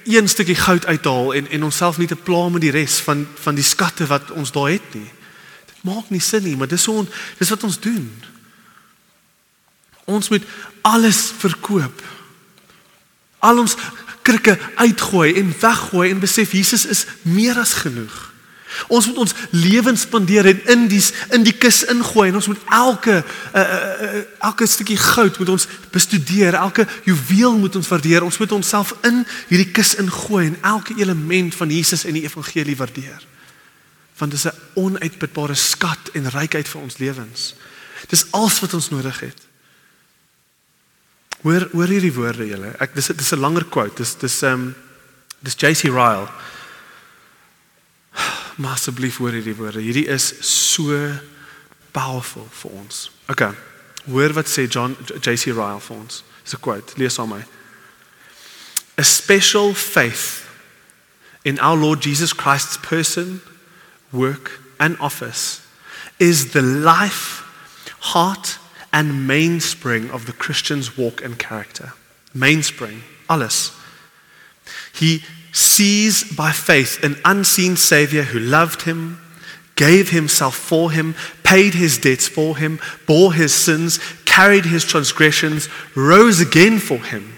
[0.05, 3.01] een stukkie goud uit te haal en en onsself nie te pla met die res
[3.01, 5.11] van van die skatte wat ons daar het nie.
[5.67, 7.07] Dit maak nie sin nie, maar dis so
[7.39, 8.23] dis wat ons doen.
[10.05, 10.45] Ons moet
[10.81, 12.03] alles verkoop.
[13.39, 13.77] Al ons
[14.29, 18.29] krikke uitgooi en weggooi en besef Jesus is meer as genoeg.
[18.93, 21.01] Ons moet ons lewens spandeer en in die
[21.35, 25.67] in die kus ingooi en ons moet elke uh, uh, elke stukkie goud moet ons
[25.95, 28.27] bestudeer, elke juweel moet ons waardeer.
[28.27, 32.77] Ons moet onsself in hierdie kus ingooi en elke element van Jesus en die evangelie
[32.77, 33.25] waardeer.
[34.21, 37.55] Want dit is 'n onuitputbare skat en rykheid vir ons lewens.
[38.09, 39.48] Dis alles wat ons nodig het.
[41.43, 42.75] Hoor hoor hierdie woorde julle.
[42.83, 43.97] Ek dis dis 'n langer quote.
[43.97, 44.75] Dis dis um,
[45.41, 46.29] dis JC Ryle.
[48.59, 49.81] Maar asseblief hoor hierdie woorde.
[49.81, 50.97] Hierdie is so
[51.93, 53.11] powerful vir ons.
[53.31, 53.53] Okay.
[54.11, 56.25] Hoor wat sê John JC Ryle vir ons.
[56.43, 56.99] Dis 'n quote.
[56.99, 57.45] Lees aan my.
[58.99, 60.45] A special faith
[61.45, 63.41] in our Lord Jesus Christ's person,
[64.11, 65.61] work and office
[66.19, 67.45] is the life,
[68.01, 68.59] heart
[68.99, 71.93] and mainspring of the Christian's walk and character.
[72.35, 73.71] Mainspring, alles.
[74.93, 79.21] He sees by faith an unseen Savior who loved him,
[79.77, 85.69] gave himself for him, paid his debts for him, bore his sins, carried his transgressions,
[85.95, 87.35] rose again for him,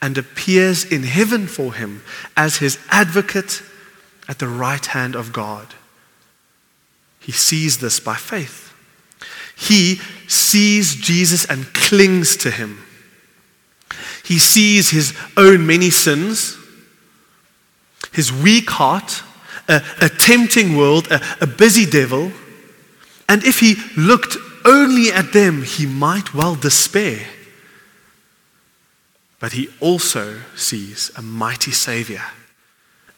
[0.00, 2.02] and appears in heaven for him
[2.34, 3.62] as his advocate
[4.26, 5.74] at the right hand of God.
[7.20, 8.71] He sees this by faith.
[9.56, 9.96] He
[10.28, 12.82] sees Jesus and clings to him.
[14.24, 16.58] He sees his own many sins
[18.12, 19.22] his weak heart,
[19.68, 22.30] a, a tempting world, a, a busy devil.
[23.28, 27.26] And if he looked only at them, he might well despair.
[29.40, 32.22] But he also sees a mighty Savior,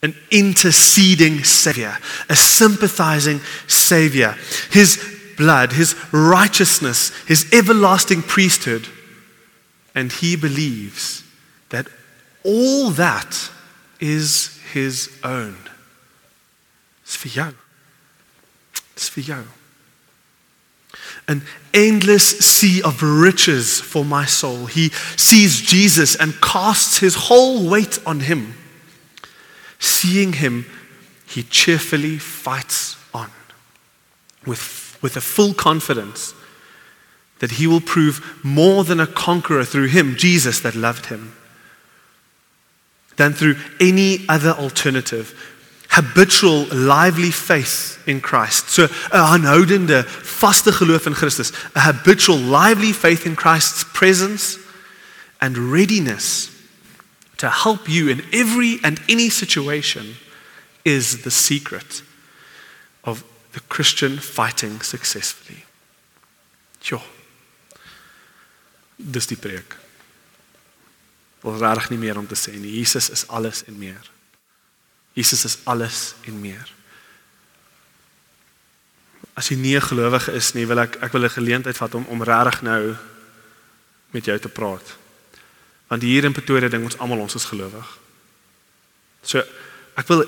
[0.02, 1.98] an interceding Savior,
[2.30, 4.36] a sympathizing Savior.
[4.70, 8.88] His blood, his righteousness, his everlasting priesthood.
[9.94, 11.22] And he believes
[11.70, 11.86] that
[12.42, 13.50] all that
[14.00, 15.56] is his own.
[17.02, 17.54] It's for you.
[18.94, 19.44] It's for you.
[21.26, 21.42] An
[21.72, 24.66] endless sea of riches for my soul.
[24.66, 28.54] He sees Jesus and casts his whole weight on him.
[29.78, 30.66] Seeing him,
[31.26, 33.30] he cheerfully fights on
[34.46, 36.32] with, with a full confidence
[37.40, 41.36] that he will prove more than a conqueror through him, Jesus, that loved him
[43.16, 45.38] than through any other alternative.
[45.90, 48.70] Habitual, lively faith in Christ.
[48.70, 54.58] So, 'n aanhoudende, vaste geloof in Christus, a habitual, lively faith in Christ's presence
[55.38, 56.48] and readiness
[57.36, 60.16] to help you in every and any situation
[60.82, 62.00] is the secret
[63.54, 65.62] the Christian fighting successfully.
[66.82, 67.00] Jo.
[68.96, 69.78] Dis die preek
[71.44, 72.72] wil regtig nie meer om te sê nie.
[72.78, 74.10] Jesus is alles en meer.
[75.12, 76.70] Jesus is alles en meer.
[79.36, 82.04] As jy nie 'n gelowige is nie, wil ek ek wil 'n geleentheid vat om
[82.06, 82.96] om regtig nou
[84.10, 84.96] met jou te praat.
[85.88, 87.98] Want hier in Pretoria dink ons almal ons is gelowig.
[89.22, 89.42] So
[89.94, 90.24] ek wil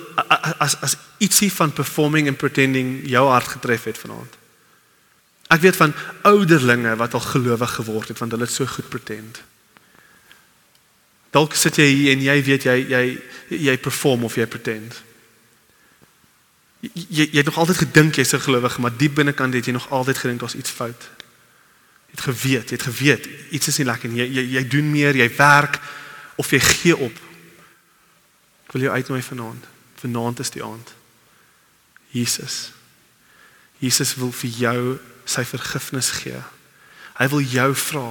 [0.59, 4.37] as as ietsie van performing and pretending jou hart getref het vanaand.
[5.51, 9.43] Ek weet van ouderlinge wat al gelowig geword het want hulle het so goed pretend.
[11.31, 13.03] Dalk sit jy hier en jy weet jy jy
[13.49, 15.07] jy perform of jy pretend
[16.95, 19.91] jy jy het nog altyd gedink jy's 'n gelowige, maar diep binnekant het jy nog
[19.91, 21.03] altyd gedink daar's iets fout.
[22.07, 24.19] Jy het geweet, jy het geweet iets is nie lekker nie.
[24.19, 25.81] Jy jy jy doen meer, jy werk
[26.37, 27.13] of jy gee op.
[28.67, 29.67] Ek wil jou uitnooi vanaand.
[30.03, 30.95] Vanaand is die aand.
[32.11, 32.73] Jesus.
[33.79, 34.81] Jesus wil vir jou
[35.29, 36.41] sy vergifnis gee.
[37.17, 38.09] Hy wil jou vra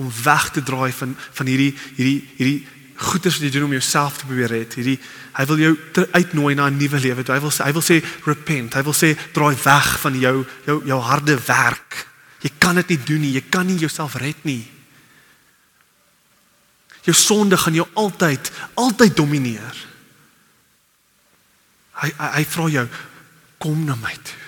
[0.00, 2.60] om weg te draai van van hierdie hierdie hierdie
[3.00, 4.76] goeders wat jy doen om jouself te probeer red.
[4.76, 4.98] Hierdie
[5.36, 5.72] hy wil jou
[6.12, 7.24] uitnooi na 'n nuwe lewe.
[7.24, 8.74] Hy wil hy wil sê repent.
[8.74, 12.06] Hy wil sê draai weg van jou jou jou harde werk.
[12.40, 13.32] Jy kan dit nie doen nie.
[13.32, 14.79] Jy kan nie jouself red nie.
[17.06, 19.86] Jou sonde gaan jou altyd altyd domineer.
[22.00, 22.86] Hy hy, hy vra jou
[23.60, 24.38] kom na my toe.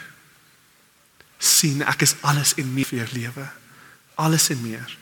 [1.43, 3.47] sien ek is alles en meer vir jou lewe.
[4.15, 4.93] Alles en meer.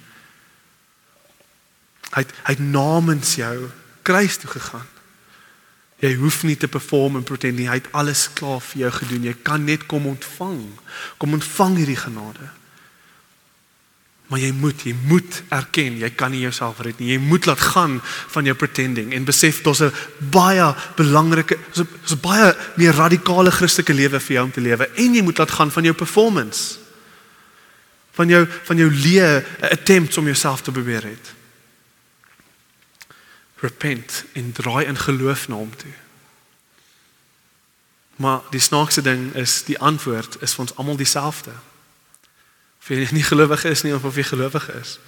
[2.14, 3.68] Hy het, hy het namens jou
[4.06, 4.86] kruis toe gegaan.
[6.00, 7.68] Jy hoef nie te perform en pretend nie.
[7.68, 9.26] Hy het alles klaar vir jou gedoen.
[9.28, 10.62] Jy kan net kom ontvang.
[11.20, 12.48] Kom ontvang hierdie genade.
[14.30, 17.08] Maar jy moet, jy moet erken, jy kan nie jouself red nie.
[17.12, 17.98] Jy moet laat gaan
[18.30, 19.92] van jou pretending en besef daar's 'n
[20.30, 25.14] baie belangrike, daar's 'n baie meer radikale Christelike lewe vir jou om te lewe en
[25.14, 26.78] jy moet laat gaan van jou performance.
[28.12, 31.40] Van jou van jou leë attempts om jouself te probeer red
[33.60, 35.92] repent en draai in geloof na hom toe.
[38.16, 41.52] Maar die snaakse ding is die antwoord is vir ons almal dieselfde.
[42.80, 44.98] Of jy nie gelowig is nie of of jy gelowig is.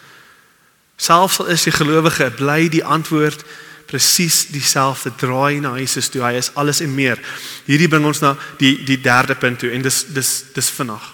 [1.00, 3.44] Selfs al is jy gelowige, bly die antwoord
[3.92, 5.12] presies dieselfde.
[5.20, 6.22] Draai na Jesus toe.
[6.24, 7.20] Hy is alles en meer.
[7.66, 11.08] Hierdie bring ons na die die derde punt toe en dis dis dis vinnig.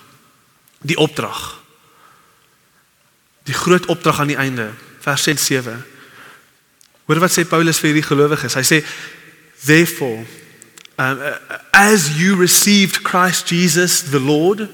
[0.86, 1.40] Die opdrag.
[3.48, 4.68] Die groot opdrag aan die einde,
[5.00, 5.78] vers 7.
[7.08, 8.58] Hoor wat sê Paulus vir hierdie gelowiges.
[8.58, 8.82] Hy sê
[9.64, 10.26] therefore
[11.00, 11.22] um,
[11.72, 14.68] as you received Christ Jesus the Lord,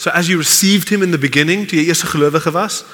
[0.00, 2.84] so as you received him in the beginning toe jy eers 'n gelowige was,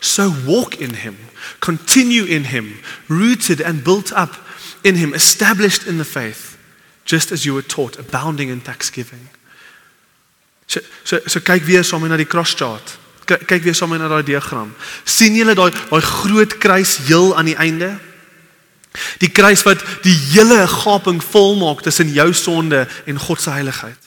[0.00, 1.16] so walk in him,
[1.60, 4.40] continue in him, rooted and built up
[4.80, 6.56] in him, established in the faith,
[7.04, 9.28] just as you were taught, abounding in thanksgiving.
[10.66, 12.96] So so so kyk weer saam na die cross chart.
[13.26, 14.74] Kyk weer saam na daai diagram.
[15.04, 18.00] sien julle daai daai groot kruis heel aan die einde?
[19.18, 24.06] Die kruis wat die hele gaping volmaak tussen jou sonde en God se heiligheid.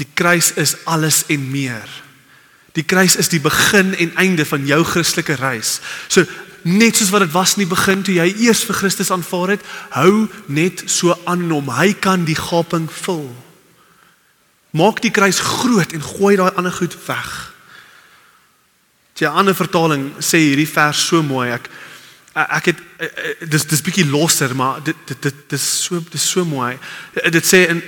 [0.00, 1.88] Die kruis is alles en meer.
[2.74, 5.78] Die kruis is die begin en einde van jou Christelike reis.
[6.08, 6.26] So
[6.64, 9.64] net soos wat dit was in die begin toe jy eers vir Christus aanvaar het,
[9.94, 11.68] hou net so aan hom.
[11.70, 13.28] Hy kan die gaping vul.
[14.74, 17.54] Maak die kruis groot en gooi daai ander goed weg.
[19.20, 21.52] 'n Ander vertaling sê hierdie vers so mooi.
[21.52, 21.70] Ek
[22.34, 26.30] ek het eh, eh, dis dis bietjie losser maar dit dit dit dis so dis
[26.30, 26.72] so mooi
[27.30, 27.82] dit sê en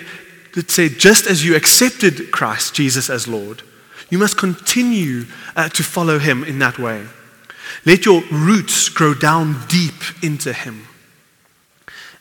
[0.57, 3.63] dit sê just as you accepted Christ Jesus as Lord
[4.11, 5.25] you must continue
[5.57, 7.05] uh, to follow him in that way.
[7.85, 10.87] Let your roots grow down deep into him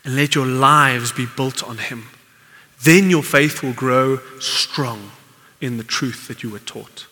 [0.04, 2.08] and let your lives be built on him.
[2.82, 5.12] Then your faith will grow strong
[5.60, 7.06] in the truth that you were taught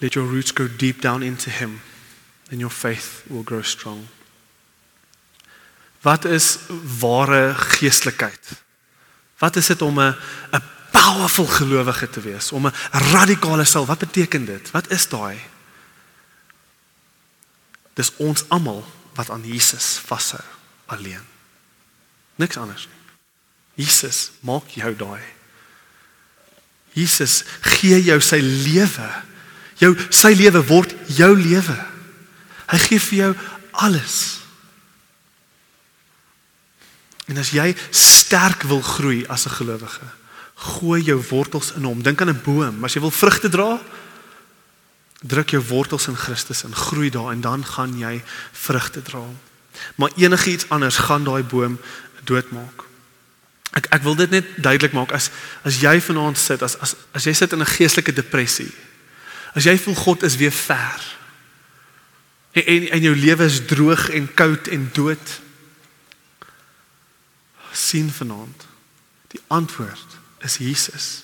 [0.00, 1.80] Let your roots go deep down into Him,
[2.50, 4.08] and your faith will grow strong.
[6.00, 6.58] Wat is
[7.00, 8.62] ware geestelikheid?
[9.38, 10.14] Wat is dit om 'n
[10.52, 12.52] 'n powerful gelowige te wees?
[12.52, 14.70] Om 'n radikale sal, wat beteken dit?
[14.70, 15.40] Wat is daai?
[17.94, 20.44] Dis ons almal wat aan Jesus vashou
[20.86, 21.26] alleen.
[22.34, 22.98] Niks anders nie.
[23.84, 25.22] Jesus maak jou daai.
[26.92, 29.10] Jesus gee jou sy lewe
[29.78, 31.76] Jou sy lewe word jou lewe.
[32.68, 33.30] Hy gee vir jou
[33.72, 34.16] alles.
[37.28, 40.08] En as jy sterk wil groei as 'n gelowige,
[40.54, 42.02] gooi jou wortels in hom.
[42.02, 42.84] Dink aan 'n boom.
[42.84, 43.80] As jy wil vrugte dra,
[45.20, 48.22] druk jou wortels in Christus en groei daar en dan gaan jy
[48.52, 49.22] vrugte dra.
[49.94, 51.80] Maar enigiets anders gaan daai boom
[52.24, 52.84] doodmaak.
[53.72, 55.30] Ek ek wil dit net duidelik maak as
[55.62, 58.72] as jy vanaand sit as as as jy sit in 'n geestelike depressie
[59.54, 61.16] As jy voel God is weer ver.
[62.52, 65.40] En en, en jou lewe is droog en koud en dood.
[67.72, 68.66] sien vanaand.
[69.28, 71.22] Die antwoord is Jesus.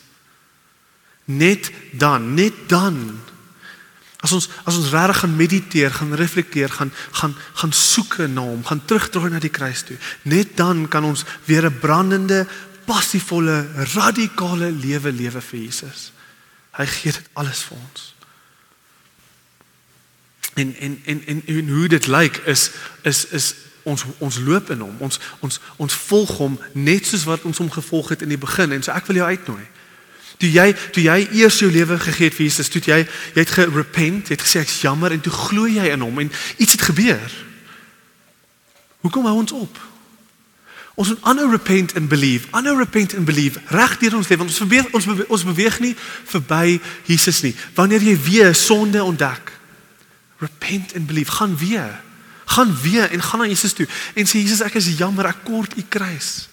[1.24, 3.20] Net dan, net dan
[4.24, 8.62] as ons as ons regtig gaan mediteer, gaan reflekteer, gaan gaan gaan soek na hom,
[8.64, 9.98] gaan terugdraai na die kruis toe.
[10.22, 12.46] Net dan kan ons weer 'n brandende,
[12.86, 16.12] passievolle, radikale lewe lewe vir Jesus.
[16.72, 18.13] Hy gee dit alles vir ons.
[20.54, 22.70] En en en en, en hoe dit lyk is
[23.02, 24.96] is is ons ons loop in hom.
[24.98, 28.72] Ons ons ons volg hom net soos wat ons hom gevolg het in die begin
[28.72, 29.64] en so ek wil jou uitnooi.
[30.36, 33.54] Toe jy toe jy eers jou lewe gegee het vir Jesus, toe jy jy het
[33.54, 37.36] gerepent, het gesê ek's jammer en toe glo jy in hom en iets het gebeur.
[39.04, 39.82] Hoekom hou ons op?
[40.94, 42.46] Ons moet aanhou repent and believe.
[42.54, 43.60] Aanhou repent and believe.
[43.74, 44.46] Reg deur ons lewe.
[44.46, 45.94] Ons beweeg ons beweeg, ons beweeg nie
[46.30, 46.78] verby
[47.10, 47.54] Jesus nie.
[47.74, 49.53] Wanneer jy weer sonde ontdek,
[50.44, 51.30] repent and believe.
[51.30, 52.00] Gaan weer.
[52.44, 55.76] Gaan weer en gaan na Jesus toe en sê Jesus, ek is jammer, ek kort
[55.80, 56.48] u kruis.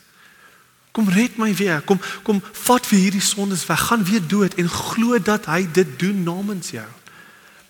[0.96, 1.80] Kom red my weer.
[1.88, 3.88] Kom kom vat vir hierdie sondes weg.
[3.88, 6.88] Gaan weer dood en glo dat hy dit doen namens jou.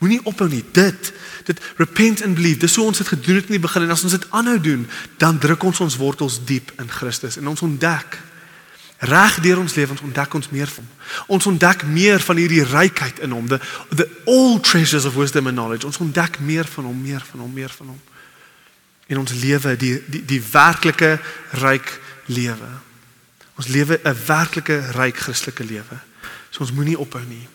[0.01, 0.63] Moenie ophou nie.
[0.73, 1.13] Dit
[1.45, 2.61] dit repent and believe.
[2.61, 4.85] Dis hoe ons dit gedoen het in die begin en as ons dit aanhou doen,
[5.21, 8.17] dan druk ons ons wortels diep in Christus en ons ontdek
[9.01, 11.07] reg deur ons lewens ontdek ons meer van hom.
[11.27, 13.57] Ons ontdek meer van hierdie rykheid in hom, the
[13.95, 15.85] the all treasures of wisdom and knowledge.
[15.85, 18.01] Ons ontdek meer van hom, meer van hom, meer van hom.
[19.09, 21.15] In ons lewe die die die werklike
[21.63, 21.95] ryk
[22.29, 22.69] lewe.
[23.57, 25.97] Ons lewe 'n werklike ryk Christelike lewe.
[26.49, 27.47] So ons moenie ophou nie.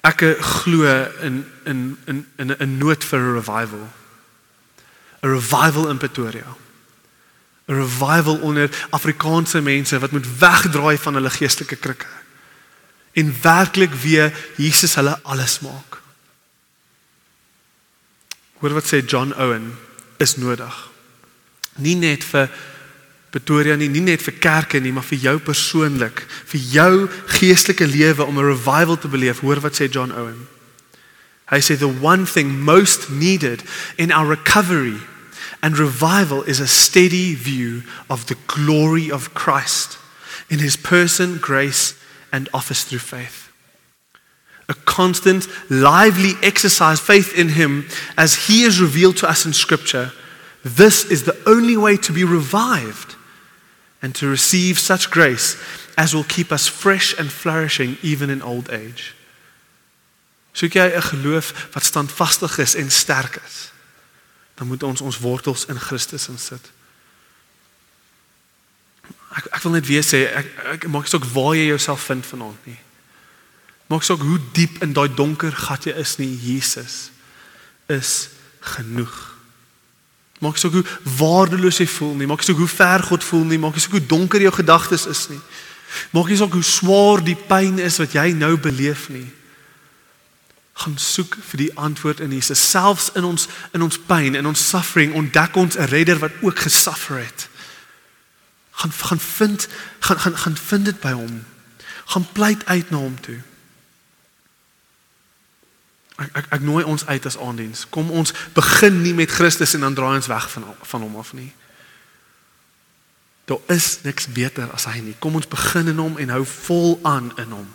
[0.00, 0.84] Ek glo
[1.20, 3.88] in in in in 'n nood vir 'n revival.
[5.20, 6.56] 'n Revival in Pretoria.
[7.68, 12.08] Revival onder Afrikaanse mense wat moet wegdraai van hulle geestelike krikke
[13.18, 15.98] en werklik weer Jesus hulle alles maak.
[18.58, 19.72] Hoor wat sê John Owen
[20.22, 20.74] is nodig.
[21.82, 22.50] Nie net vir
[23.28, 26.92] Pretoria nie, nie net vir kerke nie, maar vir jou persoonlik, vir jou
[27.36, 29.40] geestelike lewe om 'n revival te beleef.
[29.40, 30.48] Hoor wat sê John Owen.
[31.52, 33.62] Hy sê the one thing most needed
[33.96, 35.00] in our recovery
[35.62, 39.98] and revival is a steady view of the glory of Christ
[40.48, 41.98] in his person, grace
[42.32, 43.50] and office through faith.
[44.68, 50.12] A constant, lively exercise faith in him as he is revealed to us in scripture.
[50.62, 53.16] This is the only way to be revived
[54.02, 55.56] and to receive such grace
[55.96, 59.14] as will keep us fresh and flourishing even in old age.
[60.54, 63.70] Soek jy 'n geloof wat standvastig is en sterk is,
[64.58, 66.72] dan moet ons ons wortels in Christus insit.
[69.38, 72.26] Ek ek wil net weer sê ek ek maak nie saak waar jy jouself vind
[72.26, 72.78] vanaand nie.
[73.88, 77.08] Maak saak hoe diep in daai donker gat jy is nie, Jesus
[77.88, 78.28] is
[78.74, 79.14] genoeg.
[80.42, 80.84] Maak saak hoe
[81.18, 84.42] waardeloos jy voel nie, maak saak hoe ver God voel nie, maak saak hoe donker
[84.42, 85.40] jou gedagtes is nie.
[86.12, 89.28] Maak nie saak hoe swaar die pyn is wat jy nou beleef nie.
[90.78, 92.62] Gaan soek vir die antwoord in Jesus.
[92.70, 96.58] Selfs in ons in ons pyn, in ons suffering, ontdek ons 'n redder wat ook
[96.58, 97.48] gesuffer het.
[98.70, 99.68] Gaan gaan vind
[99.98, 101.44] gaan gaan gaan vind dit by hom.
[102.04, 103.40] Gaan pleit uit na hom toe.
[106.16, 107.86] Ek ek ek nooi ons uit as aandiens.
[107.90, 111.32] Kom ons begin nie met Christus en dan draai ons weg van van hom af
[111.32, 111.52] nie.
[113.44, 115.16] Daar is niks beter as hy nie.
[115.18, 117.68] Kom ons begin in hom en hou vol aan in hom.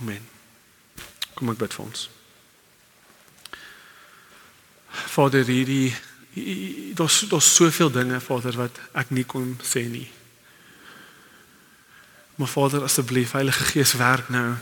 [0.00, 0.31] Amen.
[1.42, 2.02] Kom ek bid vir ons.
[5.10, 5.90] Vader, hierdie
[6.94, 10.06] daar's daar's soveel dinge Vader wat ek nie kon sê nie.
[12.38, 14.52] Maar Vader, asseblief Heilige Gees werk nou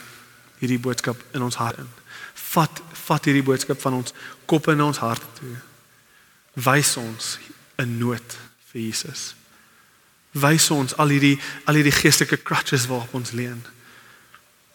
[0.62, 1.90] hierdie boodskap in ons hart in.
[2.54, 4.16] Vat vat hierdie boodskap van ons
[4.48, 5.52] kop in ons hart toe.
[6.64, 7.36] Wys ons
[7.76, 8.38] 'n nood
[8.72, 9.34] vir Jesus.
[10.32, 11.36] Wys ons al hierdie
[11.68, 13.60] al hierdie geestelike crutches waarop ons leun.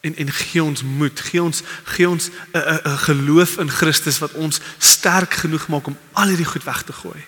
[0.05, 1.61] En en gee ons moed, gee ons
[1.95, 6.27] gee ons 'n 'n 'n geloof in Christus wat ons sterk genoeg maak om al
[6.27, 7.23] hierdie goed weg te gooi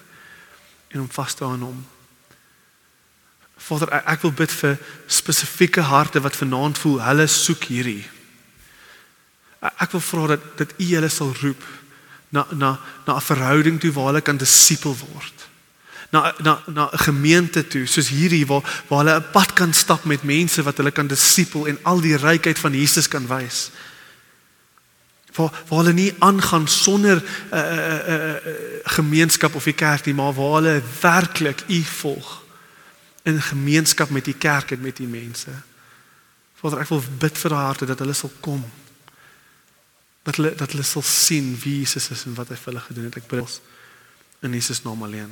[0.88, 1.86] en om vas te hou aan hom.
[3.58, 8.06] Vader, ek wil bid vir spesifieke harte wat vanaand voel hulle soek hierdie
[9.60, 11.64] Ek wil vra dat dat U hulle sal roep
[12.30, 15.37] na na na 'n verhouding toe waar hulle kan disipel word.
[16.10, 20.04] Na na na 'n gemeente toe soos hierdie waar waar hulle 'n pad kan stap
[20.04, 23.70] met mense wat hulle kan disipel en al die rykheid van Jesus kan wys.
[25.36, 28.54] Waar waar hulle nie aangaan sonder 'n uh, 'n uh, 'n uh,
[28.84, 32.44] gemeenskap of die kerk nie, maar waar hulle werklik U volg
[33.24, 35.52] in gemeenskap met die kerk en met die mense.
[36.56, 38.64] Vader, ek wil bid vir daai harte dat hulle sal kom
[40.28, 43.06] Dat hulle dat hulle sal sien wie Jesus is en wat hy vir hulle gedoen
[43.08, 43.16] het.
[43.16, 43.62] Ek bid
[44.44, 45.32] in Jesus naam alleen.